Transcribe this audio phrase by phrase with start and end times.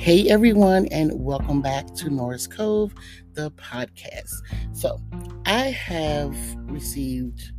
[0.00, 2.94] Hey everyone, and welcome back to Norris Cove,
[3.34, 4.32] the podcast.
[4.72, 4.98] So,
[5.44, 6.34] I have
[6.70, 7.52] received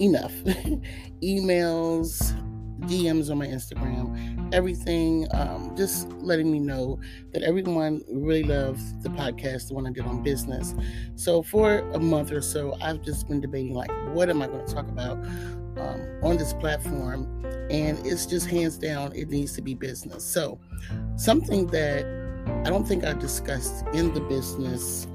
[0.00, 0.32] enough
[1.22, 2.32] emails,
[2.80, 6.98] DMs on my Instagram, everything, um, just letting me know
[7.32, 10.74] that everyone really loves the podcast, the one I did on business.
[11.14, 14.66] So, for a month or so, I've just been debating like, what am I going
[14.66, 15.24] to talk about
[15.78, 17.44] um, on this platform?
[17.70, 20.24] And it's just hands down, it needs to be business.
[20.24, 20.58] So,
[21.16, 22.04] something that
[22.64, 25.06] I don't think I discussed in the business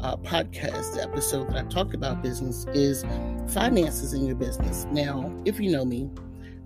[0.00, 3.04] uh, podcast episode that I talked about business is
[3.52, 4.86] finances in your business.
[4.90, 6.10] Now, if you know me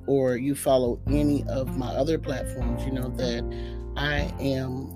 [0.06, 3.44] or you follow any of my other platforms, you know that
[3.96, 4.92] I am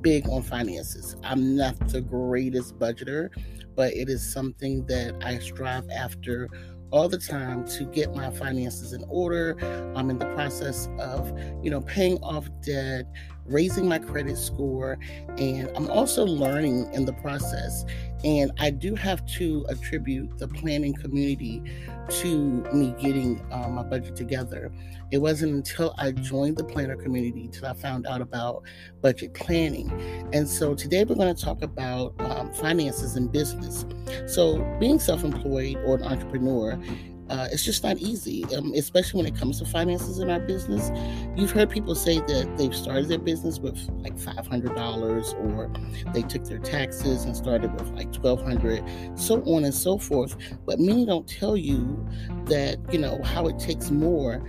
[0.00, 1.16] big on finances.
[1.22, 3.30] I'm not the greatest budgeter,
[3.74, 6.48] but it is something that I strive after
[6.90, 9.56] all the time to get my finances in order.
[9.96, 13.06] I'm in the process of, you know, paying off debt,
[13.48, 14.98] raising my credit score,
[15.38, 17.84] and I'm also learning in the process.
[18.24, 21.62] And I do have to attribute the planning community
[22.08, 24.72] to me getting um, my budget together.
[25.12, 28.62] It wasn't until I joined the planner community that I found out about
[29.00, 29.90] budget planning.
[30.32, 33.84] And so today we're going to talk about um, finances and business.
[34.26, 36.80] So, being self employed or an entrepreneur
[37.28, 40.90] uh, it's just not easy, um, especially when it comes to finances in our business.
[41.36, 46.44] You've heard people say that they've started their business with like $500 or they took
[46.44, 50.36] their taxes and started with like 1200 so on and so forth.
[50.64, 52.06] But many don't tell you
[52.46, 54.46] that, you know, how it takes more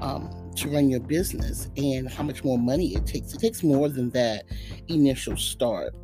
[0.00, 3.34] um, to run your business and how much more money it takes.
[3.34, 4.44] It takes more than that
[4.88, 5.94] initial start.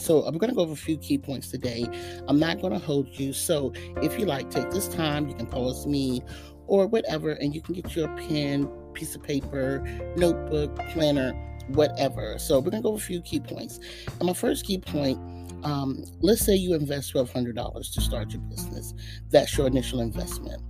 [0.00, 1.86] So I'm going to go over a few key points today.
[2.26, 3.32] I'm not going to hold you.
[3.32, 5.28] So if you like, take this time.
[5.28, 6.22] You can pause me
[6.66, 9.82] or whatever, and you can get your pen, piece of paper,
[10.16, 11.32] notebook, planner,
[11.68, 12.38] whatever.
[12.38, 13.80] So we're going to go over a few key points.
[14.06, 15.18] And my first key point
[15.62, 18.94] um, let's say you invest $1,200 to start your business.
[19.30, 20.62] That's your initial investment.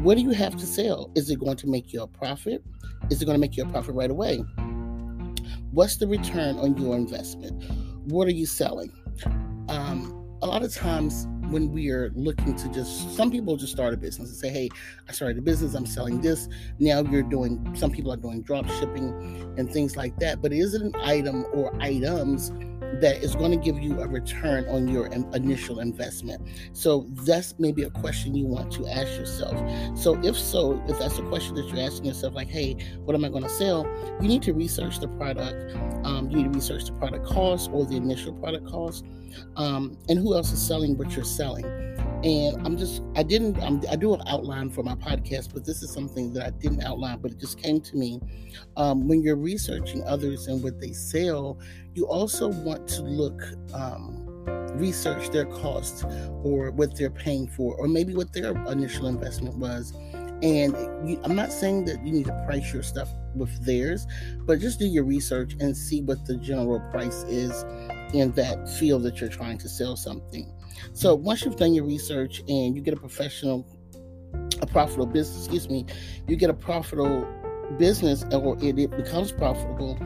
[0.00, 1.10] What do you have to sell?
[1.14, 2.62] Is it going to make you a profit?
[3.10, 4.38] Is it going to make you a profit right away?
[5.70, 7.62] What's the return on your investment?
[8.04, 8.92] What are you selling?
[9.68, 13.94] Um, a lot of times when we are looking to just some people just start
[13.94, 14.68] a business and say hey
[15.08, 16.48] i started a business i'm selling this
[16.78, 20.74] now you're doing some people are doing drop shipping and things like that but is
[20.74, 22.50] it an item or items
[23.00, 26.46] that is going to give you a return on your initial investment.
[26.72, 29.56] So that's maybe a question you want to ask yourself.
[29.96, 33.24] So if so, if that's a question that you're asking yourself, like, hey, what am
[33.24, 33.86] I going to sell?
[34.20, 35.74] You need to research the product.
[36.04, 39.04] Um, you need to research the product cost or the initial product cost,
[39.56, 41.64] um, and who else is selling what you're selling
[42.24, 45.82] and I'm just I didn't I'm, i do an outline for my podcast, but this
[45.82, 48.20] is something that I didn't outline, but it just came to me.
[48.76, 51.58] Um, when you're researching others and what they sell,
[51.94, 53.42] you also want to look.
[53.74, 54.28] Um,
[54.74, 56.04] research their cost
[56.42, 59.92] or what they're paying for or maybe what their initial investment was
[60.42, 60.74] and
[61.08, 64.06] you, i'm not saying that you need to price your stuff with theirs
[64.46, 67.64] but just do your research and see what the general price is
[68.12, 70.52] in that field that you're trying to sell something
[70.92, 73.66] so once you've done your research and you get a professional,
[74.60, 75.86] a profitable business, excuse me,
[76.26, 77.26] you get a profitable
[77.78, 79.98] business or it, it becomes profitable,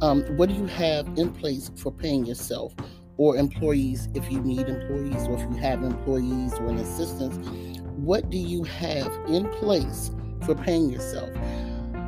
[0.00, 2.74] um, what do you have in place for paying yourself
[3.18, 7.32] or employees if you need employees or if you have employees or an assistant?
[7.98, 10.10] What do you have in place
[10.44, 11.30] for paying yourself?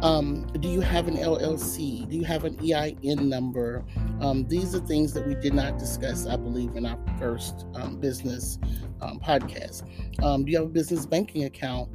[0.02, 2.08] Um, do you have an LLC?
[2.10, 3.84] Do you have an EIN number?
[4.20, 7.96] Um, these are things that we did not discuss, I believe, in our first um,
[8.00, 8.58] business
[9.00, 9.82] um, podcast.
[10.22, 11.90] Um, do you have a business banking account?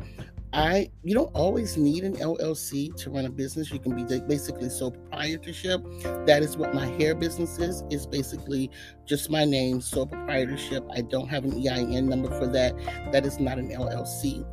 [0.51, 3.71] I you don't always need an LLC to run a business.
[3.71, 5.83] You can be basically sole proprietorship.
[6.25, 7.83] That is what my hair business is.
[7.91, 8.71] It's basically
[9.05, 10.83] just my name, sole proprietorship.
[10.91, 12.75] I don't have an EIN number for that.
[13.11, 14.43] That is not an LLC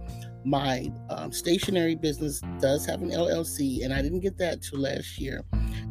[0.47, 5.19] my um, stationery business does have an LLC, and I didn't get that till last
[5.19, 5.43] year.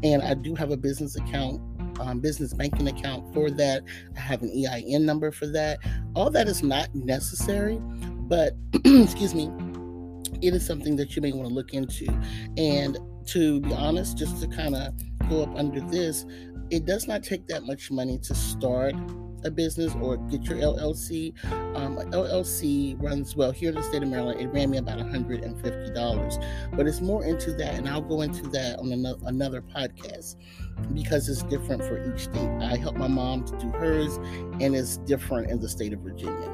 [0.01, 1.61] And I do have a business account,
[1.99, 3.83] um, business banking account for that.
[4.15, 5.79] I have an EIN number for that.
[6.15, 7.79] All that is not necessary,
[8.27, 8.53] but
[8.85, 9.51] excuse me,
[10.41, 12.07] it is something that you may want to look into.
[12.57, 12.97] And
[13.27, 14.93] to be honest, just to kind of
[15.29, 16.25] go up under this,
[16.69, 18.95] it does not take that much money to start
[19.45, 21.33] a business or get your LLC.
[21.75, 24.41] Um, LLC runs well here in the state of Maryland.
[24.41, 28.79] It ran me about $150, but it's more into that, and I'll go into that
[28.79, 30.35] on another, another podcast
[30.93, 32.49] because it's different for each state.
[32.61, 34.17] I helped my mom to do hers,
[34.59, 36.51] and it's different in the state of Virginia.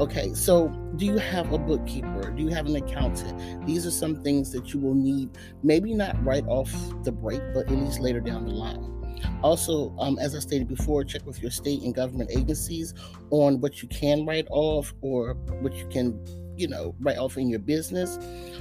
[0.00, 2.30] Okay, so do you have a bookkeeper?
[2.30, 3.66] Do you have an accountant?
[3.66, 5.30] These are some things that you will need,
[5.62, 6.72] maybe not right off
[7.04, 9.01] the break, but at least later down the line.
[9.42, 12.94] Also, um, as I stated before, check with your state and government agencies
[13.30, 16.18] on what you can write off or what you can,
[16.56, 18.18] you know, write off in your business.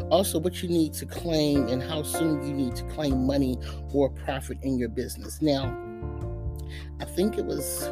[0.09, 3.57] Also, what you need to claim and how soon you need to claim money
[3.94, 5.42] or profit in your business.
[5.42, 5.77] Now,
[7.00, 7.92] I think it was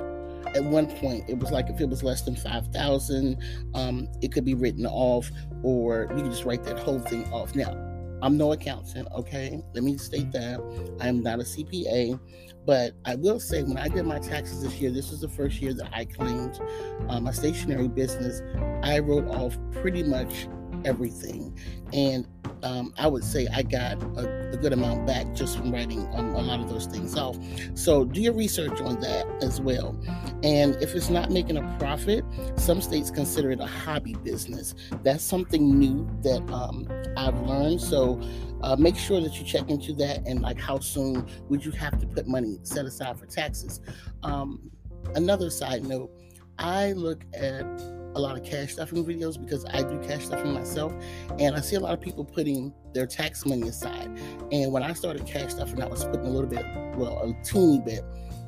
[0.55, 3.37] at one point it was like if it was less than 5000
[3.75, 5.29] um, it could be written off
[5.63, 7.88] or you could just write that whole thing off now
[8.21, 9.61] i'm no accountant okay?
[9.73, 10.59] Let me state that.
[11.01, 12.19] I am not a cpa
[12.65, 15.61] but i will say when i did my taxes this year this was the first
[15.61, 16.59] year that i claimed
[17.07, 18.41] um, a stationary business.
[18.83, 20.47] I wrote off pretty much
[20.85, 21.57] everything
[21.93, 22.27] and
[22.63, 26.35] um, I would say I got a, a, good amount back just from writing um,
[26.35, 27.37] a lot of those things off.
[27.73, 29.97] So do your research on that as well.
[30.43, 32.25] And if it's not making a profit,
[32.57, 34.75] some states consider it a hobby business.
[35.03, 37.81] That's something new that um, I've learned.
[37.81, 38.19] So
[38.61, 41.97] uh, make sure that you check into that and like how soon would you have
[41.99, 43.79] to put money set aside for taxes.
[44.23, 44.69] Um,
[45.15, 46.11] another side note,
[46.57, 47.65] I look at
[48.15, 50.93] a lot of cash stuffing videos because I do cash stuffing myself,
[51.39, 54.09] and I see a lot of people putting their tax money aside.
[54.51, 56.65] And when I started cash stuffing, I was putting a little bit,
[56.95, 58.03] well, a teeny bit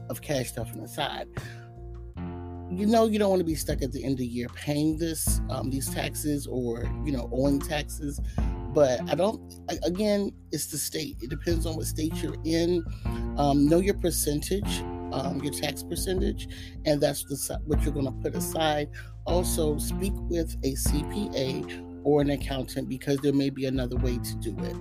[0.09, 1.27] of cash stuffing aside.
[2.69, 4.97] You know, you don't want to be stuck at the end of the year paying
[4.97, 8.19] this, um, these taxes, or you know, owing taxes.
[8.73, 9.53] But I don't.
[9.83, 11.17] Again, it's the state.
[11.21, 12.83] It depends on what state you're in.
[13.37, 16.47] Um, know your percentage um, your tax percentage,
[16.85, 18.89] and that's the, what you're going to put aside.
[19.25, 24.35] Also, speak with a CPA or an accountant because there may be another way to
[24.35, 24.75] do it.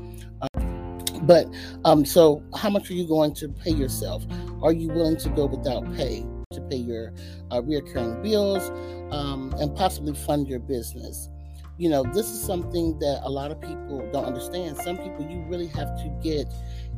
[0.54, 1.46] Um, but
[1.84, 4.24] um, so, how much are you going to pay yourself?
[4.62, 7.12] Are you willing to go without pay to pay your
[7.50, 8.70] uh, reoccurring bills
[9.12, 11.28] um, and possibly fund your business?
[11.76, 14.76] You know, this is something that a lot of people don't understand.
[14.78, 16.46] Some people, you really have to get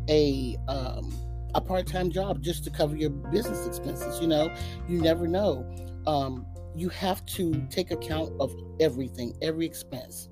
[0.08, 1.12] a um,
[1.55, 4.55] a part-time job just to cover your business expenses you know?
[4.89, 5.67] You never know.
[6.07, 10.29] Um, you have to take account of everything every expense.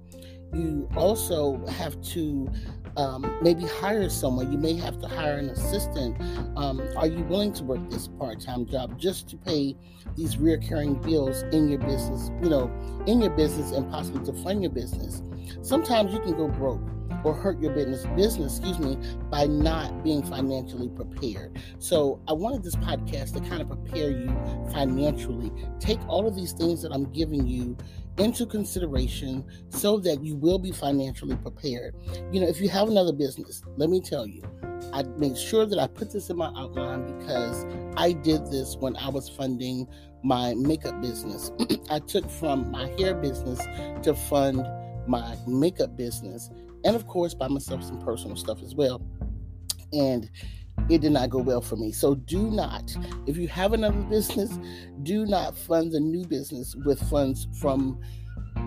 [0.53, 2.51] You also have to
[2.97, 4.51] um, maybe hire someone.
[4.51, 6.21] You may have to hire an assistant.
[6.57, 9.77] Um, are you willing to work this part-time job just to pay
[10.17, 12.69] these reoccurring bills in your business you know
[13.07, 15.23] in your business and possibly to fund your business?
[15.63, 16.83] Sometimes you can go broke
[17.25, 18.99] or hurt your business business excuse me
[19.31, 21.59] by not being financially prepared.
[21.79, 24.29] So i wanted this podcast to kind of prepare you
[24.73, 25.53] financially.
[25.79, 27.77] Take all of these things that i'm giving you
[28.19, 31.95] into consideration so that you will be financially prepared.
[32.33, 34.43] You know if you have another business let me tell you
[34.95, 37.67] i made sure that i put this in my outline because
[37.99, 39.87] i did this when i was funding
[40.23, 41.53] my makeup business.
[41.91, 43.59] I took from my hair business
[44.03, 44.67] to fund
[45.07, 46.51] my makeup business
[46.85, 49.03] and of course buy myself some personal stuff as well.
[49.93, 50.31] And
[50.89, 51.93] it did not go well for me.
[51.93, 52.97] So do not,
[53.27, 54.59] if you have another business,
[55.03, 58.01] do not fund the new business with funds from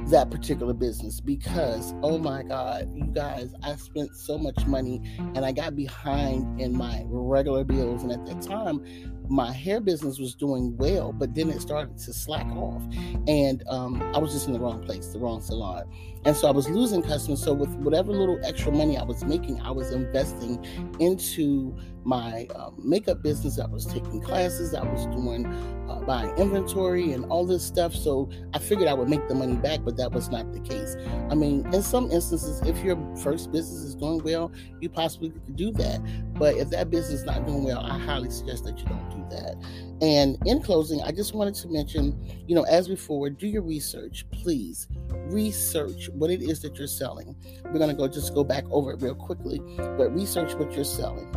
[0.07, 5.01] that particular business because oh my god you guys i spent so much money
[5.35, 8.83] and i got behind in my regular bills and at that time
[9.29, 12.83] my hair business was doing well but then it started to slack off
[13.27, 15.83] and um, i was just in the wrong place the wrong salon
[16.25, 19.59] and so i was losing customers so with whatever little extra money i was making
[19.61, 20.63] i was investing
[20.99, 23.59] into my um, makeup business.
[23.59, 24.73] I was taking classes.
[24.73, 25.45] I was doing
[25.89, 27.93] uh, buying inventory and all this stuff.
[27.93, 30.95] So I figured I would make the money back, but that was not the case.
[31.29, 35.55] I mean, in some instances, if your first business is doing well, you possibly could
[35.55, 36.01] do that.
[36.43, 39.25] But if that business is not doing well, I highly suggest that you don't do
[39.33, 39.55] that.
[40.01, 44.25] And in closing, I just wanted to mention, you know, as before, do your research,
[44.29, 44.89] please.
[45.29, 47.33] Research what it is that you're selling.
[47.63, 51.33] We're to go just go back over it real quickly, but research what you're selling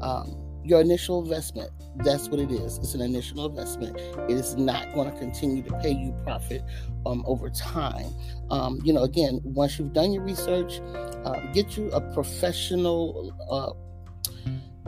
[0.00, 0.34] um,
[0.64, 1.70] your initial investment.
[1.96, 2.78] That's what it is.
[2.78, 3.98] It's an initial investment.
[4.30, 6.62] It is not going to continue to pay you profit
[7.04, 8.06] um, over time.
[8.48, 10.80] Um, you know, again, once you've done your research,
[11.26, 13.82] uh, get you a professional uh,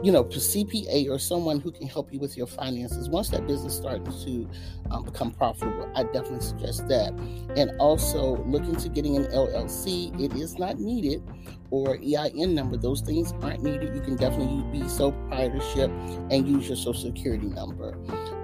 [0.01, 3.09] you know, CPA or someone who can help you with your finances.
[3.09, 4.49] Once that business starts to
[4.91, 7.13] um, become profitable, I definitely suggest that.
[7.57, 10.17] And also look into getting an LLC.
[10.19, 11.21] It is not needed,
[11.69, 12.77] or EIN number.
[12.77, 13.93] Those things aren't needed.
[13.93, 15.91] You can definitely be sole proprietorship
[16.31, 17.95] and use your social security number.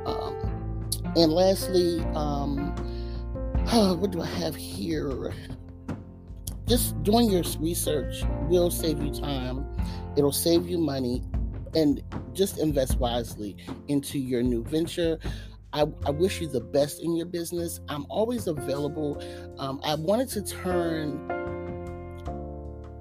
[0.05, 2.75] Um, and lastly, um,
[3.99, 5.33] what do I have here?
[6.67, 9.65] Just doing your research will save you time.
[10.17, 11.21] It'll save you money
[11.75, 12.01] and
[12.33, 15.19] just invest wisely into your new venture.
[15.73, 17.81] I, I wish you the best in your business.
[17.89, 19.21] I'm always available.
[19.59, 21.31] Um, I wanted to turn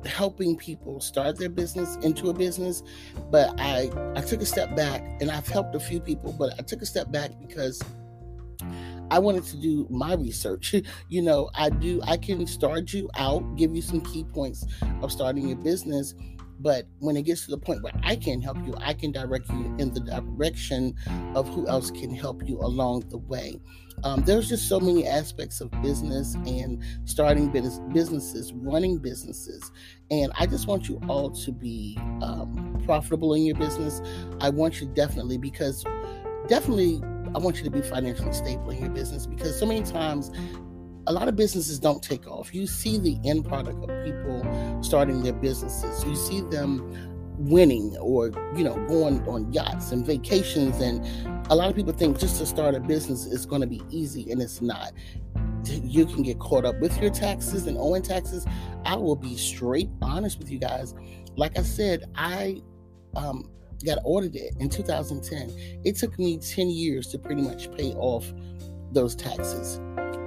[0.07, 2.83] helping people start their business into a business
[3.31, 6.63] but i i took a step back and i've helped a few people but i
[6.63, 7.83] took a step back because
[9.11, 10.75] I wanted to do my research.
[11.09, 14.67] you know, I do, I can start you out, give you some key points
[15.03, 16.15] of starting your business.
[16.61, 19.49] But when it gets to the point where I can help you, I can direct
[19.51, 20.95] you in the direction
[21.35, 23.61] of who else can help you along the way.
[24.03, 29.71] Um, there's just so many aspects of business and starting business, businesses, running businesses.
[30.11, 34.03] And I just want you all to be um, profitable in your business.
[34.41, 35.85] I want you definitely, because
[36.49, 37.03] definitely
[37.35, 40.31] I want you to be financially stable in your business because so many times
[41.07, 42.55] a lot of businesses don't take off.
[42.55, 46.05] You see the end product of people starting their businesses.
[46.05, 51.05] You see them winning or you know going on yachts and vacations and
[51.51, 54.31] a lot of people think just to start a business is going to be easy
[54.31, 54.93] and it's not
[55.65, 58.47] you can get caught up with your taxes and owing taxes
[58.85, 60.95] i will be straight honest with you guys
[61.37, 62.63] like i said i
[63.17, 63.51] um,
[63.85, 65.81] got audited in 2010.
[65.85, 68.33] It took me 10 years to pretty much pay off
[68.93, 69.81] those taxes.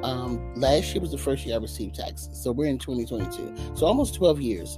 [0.04, 2.42] Um, last year was the first year I received taxes.
[2.42, 3.76] So we're in 2022.
[3.76, 4.78] So almost 12 years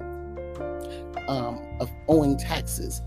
[1.27, 3.01] um, of owing taxes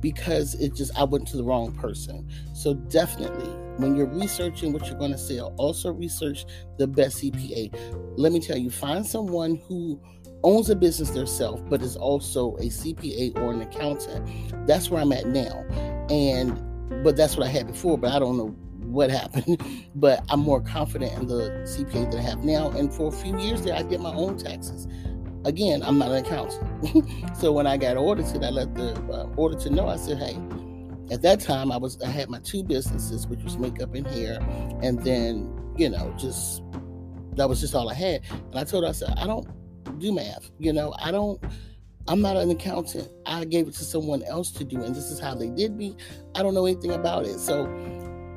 [0.00, 2.28] because it just I went to the wrong person.
[2.52, 6.44] So definitely when you're researching what you're going to sell, also research
[6.78, 7.74] the best CPA.
[8.16, 10.00] Let me tell you, find someone who
[10.42, 14.66] owns a business themselves, but is also a CPA or an accountant.
[14.66, 15.64] That's where I'm at now.
[16.10, 16.62] And
[17.02, 18.54] but that's what I had before, but I don't know
[18.94, 19.62] what happened.
[19.96, 22.70] But I'm more confident in the CPA that I have now.
[22.70, 24.88] And for a few years there, I did my own taxes.
[25.44, 27.36] Again, I'm not an accountant.
[27.36, 29.88] so when I got audited, I let the uh, auditor know.
[29.88, 30.36] I said, hey,
[31.10, 34.38] at that time I was I had my two businesses, which was makeup and hair,
[34.82, 36.62] and then you know just
[37.36, 38.22] that was just all I had.
[38.30, 39.46] And I told her I said I don't
[39.98, 40.50] do math.
[40.58, 41.42] You know, I don't.
[42.06, 43.08] I'm not an accountant.
[43.24, 45.96] I gave it to someone else to do, and this is how they did me.
[46.34, 47.38] I don't know anything about it.
[47.38, 47.64] So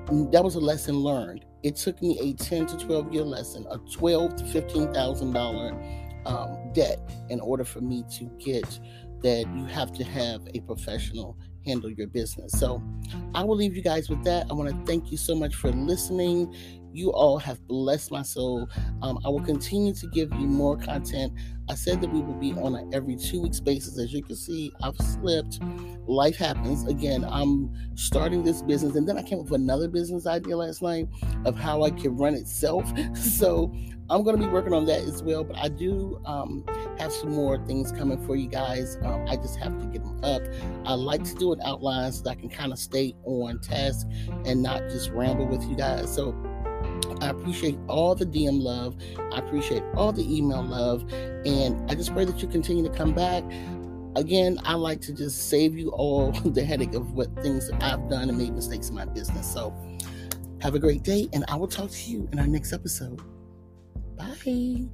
[0.07, 1.45] that was a lesson learned.
[1.63, 6.71] It took me a 10 to 12 year lesson, a 12 to 15 thousand um,
[6.73, 6.99] debt,
[7.29, 8.79] in order for me to get
[9.23, 9.45] that.
[9.55, 12.53] You have to have a professional handle your business.
[12.53, 12.81] So
[13.35, 14.47] I will leave you guys with that.
[14.49, 16.55] I want to thank you so much for listening.
[16.97, 18.67] You all have blessed my soul.
[19.03, 21.31] Um, I will continue to give you more content.
[21.69, 23.99] I said that we will be on an every two weeks basis.
[23.99, 25.59] As you can see, I've slipped.
[26.07, 26.87] Life happens.
[26.87, 30.81] Again, I'm starting this business, and then I came up with another business idea last
[30.81, 31.07] night
[31.45, 32.91] of how I can run itself.
[33.15, 33.71] so
[34.09, 35.43] I'm going to be working on that as well.
[35.43, 36.63] But I do um,
[36.97, 38.97] have some more things coming for you guys.
[39.03, 40.41] Um, I just have to get them up.
[40.85, 44.07] I like to do an outline so that I can kind of stay on task
[44.45, 46.11] and not just ramble with you guys.
[46.15, 46.31] So
[47.21, 48.95] I appreciate all the DM love.
[49.33, 51.11] I appreciate all the email love.
[51.45, 53.43] And I just pray that you continue to come back.
[54.15, 58.29] Again, I like to just save you all the headache of what things I've done
[58.29, 59.51] and made mistakes in my business.
[59.51, 59.73] So
[60.61, 63.21] have a great day, and I will talk to you in our next episode.
[64.15, 64.87] Bye.